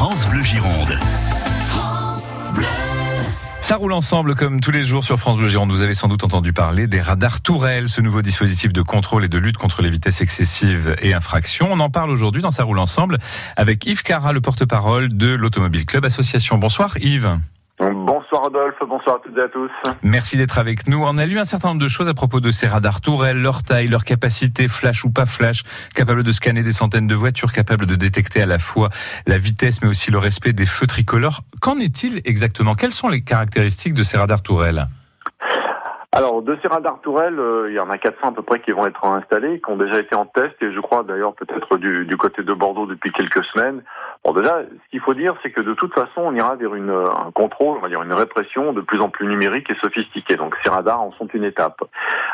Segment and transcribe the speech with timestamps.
[0.00, 0.98] France Bleu Gironde.
[3.60, 5.70] Ça roule ensemble comme tous les jours sur France Bleu Gironde.
[5.70, 9.28] Vous avez sans doute entendu parler des radars Tourelle, ce nouveau dispositif de contrôle et
[9.28, 11.68] de lutte contre les vitesses excessives et infractions.
[11.70, 13.18] On en parle aujourd'hui dans Ça roule ensemble
[13.58, 16.56] avec Yves Cara, le porte-parole de l'Automobile Club Association.
[16.56, 17.36] Bonsoir Yves.
[18.30, 19.72] Bonsoir Rodolphe, bonsoir à toutes et à tous.
[20.04, 21.02] Merci d'être avec nous.
[21.04, 23.64] On a lu un certain nombre de choses à propos de ces radars tourelles, leur
[23.64, 25.64] taille, leur capacité, flash ou pas flash,
[25.96, 28.90] capable de scanner des centaines de voitures, capable de détecter à la fois
[29.26, 31.40] la vitesse mais aussi le respect des feux tricolores.
[31.60, 32.74] Qu'en est-il exactement?
[32.74, 34.86] Quelles sont les caractéristiques de ces radars tourelles
[36.12, 38.72] alors, de ces radars tourelles, euh, il y en a 400 à peu près qui
[38.72, 42.04] vont être installés, qui ont déjà été en test, et je crois d'ailleurs peut-être du,
[42.04, 43.84] du côté de Bordeaux depuis quelques semaines.
[44.22, 46.90] Bon, déjà, ce qu'il faut dire, c'est que de toute façon, on ira vers une,
[46.90, 50.36] un contrôle, on va dire une répression de plus en plus numérique et sophistiquée.
[50.36, 51.80] Donc, ces radars en sont une étape.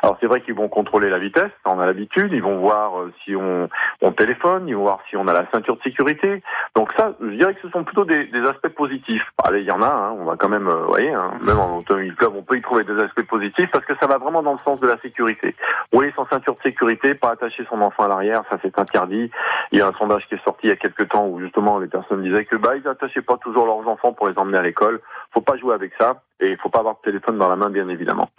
[0.06, 2.32] Alors, c'est vrai qu'ils vont contrôler la vitesse, on a l'habitude.
[2.32, 3.68] Ils vont voir euh, si on,
[4.02, 6.44] on, téléphone, ils vont voir si on a la ceinture de sécurité.
[6.76, 9.24] Donc, ça, je dirais que ce sont plutôt des, des aspects positifs.
[9.42, 11.58] Allez, il y en a, hein, on va quand même, euh, vous voyez, hein, même
[11.58, 14.44] en automobile club, on peut y trouver des aspects positifs parce que ça va vraiment
[14.44, 15.56] dans le sens de la sécurité.
[15.92, 19.32] Rouler sans ceinture de sécurité, pas attacher son enfant à l'arrière, ça c'est interdit.
[19.72, 21.80] Il y a un sondage qui est sorti il y a quelques temps où justement
[21.80, 24.62] les personnes disaient que bah ils n'attachaient pas toujours leurs enfants pour les emmener à
[24.62, 25.00] l'école.
[25.34, 27.70] Faut pas jouer avec ça et il faut pas avoir de téléphone dans la main
[27.70, 28.30] bien évidemment.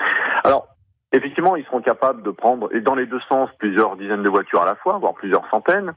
[0.45, 0.67] Alors
[1.13, 4.61] Effectivement, ils seront capables de prendre, et dans les deux sens, plusieurs dizaines de voitures
[4.61, 5.93] à la fois, voire plusieurs centaines.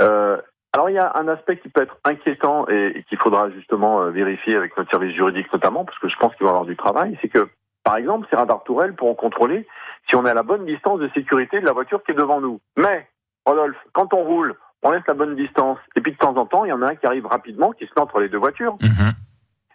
[0.00, 0.40] Euh,
[0.74, 4.10] alors il y a un aspect qui peut être inquiétant et, qu'il faudra justement euh,
[4.10, 6.76] vérifier avec notre service juridique notamment, parce que je pense qu'il va y avoir du
[6.76, 7.48] travail, c'est que,
[7.84, 9.66] par exemple, ces radars tourelles pourront contrôler
[10.08, 12.40] si on est à la bonne distance de sécurité de la voiture qui est devant
[12.40, 12.60] nous.
[12.76, 13.08] Mais,
[13.46, 15.78] Rodolphe, quand on roule, on laisse la bonne distance.
[15.96, 17.86] Et puis de temps en temps, il y en a un qui arrive rapidement, qui
[17.86, 18.76] se met entre les deux voitures.
[18.80, 19.12] Mhm.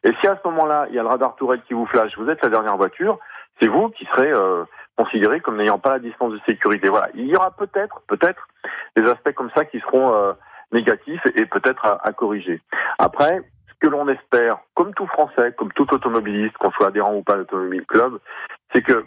[0.06, 2.30] Et si à ce moment-là, il y a le radar tourelle qui vous flash, vous
[2.30, 3.20] êtes la dernière voiture,
[3.64, 4.66] c'est vous qui serez euh,
[4.98, 6.90] considéré comme n'ayant pas la distance de sécurité.
[6.90, 8.48] Voilà, il y aura peut-être, peut-être
[8.98, 10.34] des aspects comme ça qui seront euh,
[10.72, 12.62] négatifs et peut-être à, corriger.
[13.00, 17.24] Après, ce que l'on espère, comme tout Français, comme tout automobiliste, qu'on soit adhérent ou
[17.24, 18.20] pas à l'Automobile Club,
[18.74, 19.06] c'est que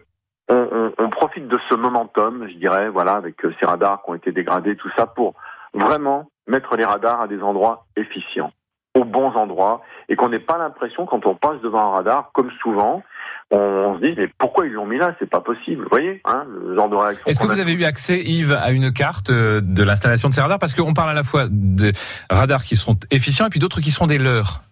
[0.48, 4.30] on, profite de ce momentum, je dirais, voilà, avec euh, ces radars qui ont été
[4.30, 5.34] dégradés, tout ça, pour
[5.74, 8.52] vraiment mettre les radars à des endroits efficients,
[8.94, 12.52] aux bons endroits, et qu'on n'ait pas l'impression, quand on passe devant un radar, comme
[12.62, 13.02] souvent,
[13.50, 15.14] on, se dit mais pourquoi ils l'ont mis là?
[15.18, 15.84] C'est pas possible.
[15.84, 17.24] Vous voyez, hein, le genre de réaction.
[17.26, 20.40] Est-ce que vous avez eu accès, Yves, à une carte euh, de l'installation de ces
[20.40, 20.58] radars?
[20.58, 21.92] Parce qu'on parle à la fois de
[22.30, 24.62] radars qui seront efficients et puis d'autres qui seront des leurs.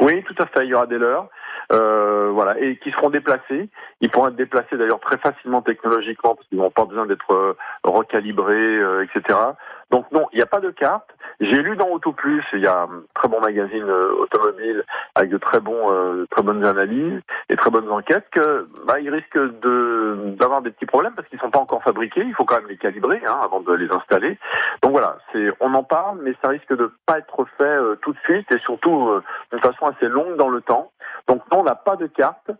[0.00, 0.64] Oui, tout à fait.
[0.64, 1.28] Il y aura des leurs.
[1.72, 3.70] Euh, voilà, et qui seront déplacés.
[4.00, 7.56] Ils pourront être déplacés d'ailleurs très facilement technologiquement parce qu'ils n'ont pas besoin d'être euh,
[7.82, 9.38] recalibrés, euh, etc.
[9.90, 11.08] Donc non, il n'y a pas de carte.
[11.40, 14.84] J'ai lu dans Auto Plus, il y a un très bon magazine euh, automobile
[15.14, 19.10] avec de très bons, euh, très bonnes analyses et très bonnes enquêtes que bah, ils
[19.10, 22.22] risquent de d'avoir des petits problèmes parce qu'ils sont pas encore fabriqués.
[22.24, 24.38] Il faut quand même les calibrer hein, avant de les installer.
[24.82, 28.12] Donc voilà, c'est on en parle, mais ça risque de pas être fait euh, tout
[28.12, 30.92] de suite et surtout euh, d'une façon assez longue dans le temps.
[31.28, 32.50] Donc non, on n'a pas de carte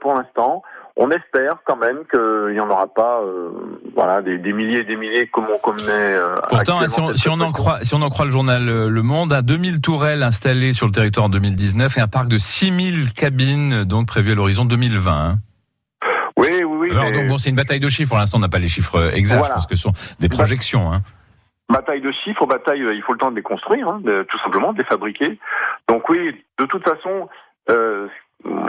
[0.00, 0.62] pour l'instant
[0.96, 3.50] on espère quand même qu'il n'y en aura pas, euh,
[3.94, 5.82] voilà, des, des, milliers et des milliers comme on connaît.
[5.90, 8.88] Euh, Pourtant, si on, si on, en croit, si on en croit le journal euh,
[8.88, 12.38] Le Monde, à 2000 tourelles installées sur le territoire en 2019 et un parc de
[12.38, 15.12] 6000 cabines donc prévu à l'horizon 2020.
[15.12, 15.38] Hein.
[16.36, 16.90] Oui, oui, oui.
[16.92, 18.10] Alors, donc bon, c'est une bataille de chiffres.
[18.10, 19.38] Pour l'instant, on n'a pas les chiffres exacts.
[19.38, 19.54] Voilà.
[19.54, 20.92] Je pense que ce sont des projections.
[20.92, 21.02] Hein.
[21.68, 24.72] Bataille de chiffres, bataille, il faut le temps de les construire, hein, de, tout simplement,
[24.72, 25.38] de les fabriquer.
[25.88, 27.28] Donc oui, de toute façon,
[27.70, 28.08] euh,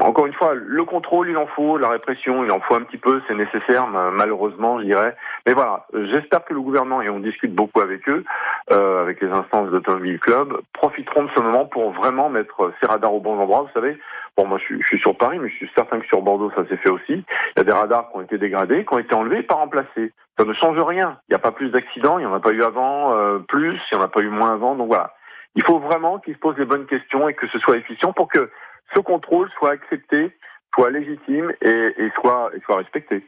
[0.01, 2.97] encore une fois, le contrôle, il en faut, la répression, il en faut un petit
[2.97, 5.15] peu, c'est nécessaire, malheureusement, je dirais.
[5.45, 8.23] Mais voilà, j'espère que le gouvernement, et on discute beaucoup avec eux,
[8.71, 13.13] euh, avec les instances d'Automobile Club, profiteront de ce moment pour vraiment mettre ces radars
[13.13, 13.63] au bon endroit.
[13.63, 13.97] Vous savez,
[14.37, 16.51] bon, moi je suis, je suis sur Paris, mais je suis certain que sur Bordeaux,
[16.55, 17.13] ça s'est fait aussi.
[17.13, 19.55] Il y a des radars qui ont été dégradés, qui ont été enlevés et pas
[19.55, 20.13] remplacés.
[20.37, 21.17] Ça ne change rien.
[21.27, 23.79] Il n'y a pas plus d'accidents, il n'y en a pas eu avant, euh, plus,
[23.91, 24.75] il n'y en a pas eu moins avant.
[24.75, 25.13] Donc voilà.
[25.55, 28.27] Il faut vraiment qu'ils se posent les bonnes questions et que ce soit efficient pour
[28.27, 28.49] que
[28.93, 30.35] ce contrôle soit accepté,
[30.73, 33.23] soit légitime et, et, soit, et soit respecté.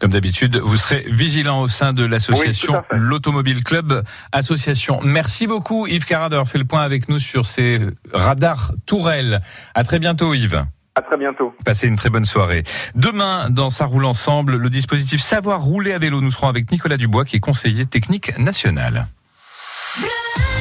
[0.00, 5.00] Comme d'habitude, vous serez vigilant au sein de l'association oui, L'Automobile Club Association.
[5.02, 7.80] Merci beaucoup Yves Carra d'avoir fait le point avec nous sur ces
[8.12, 9.40] radars tourelles.
[9.74, 10.64] À très bientôt Yves.
[10.94, 11.54] À très bientôt.
[11.64, 12.64] Passez une très bonne soirée.
[12.94, 16.20] Demain, dans Ça roule ensemble, le dispositif Savoir rouler à vélo.
[16.20, 19.06] Nous serons avec Nicolas Dubois, qui est conseiller technique national.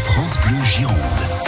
[0.05, 1.38] France Bleu Gironde.